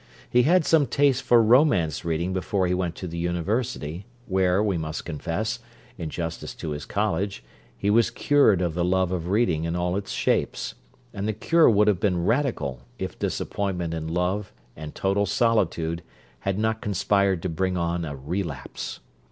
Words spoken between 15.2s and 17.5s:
solitude, had not conspired to